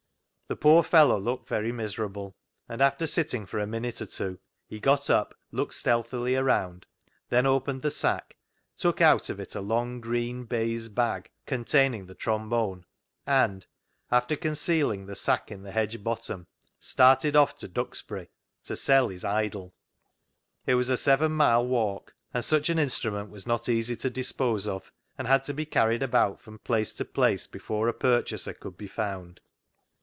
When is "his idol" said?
19.07-19.73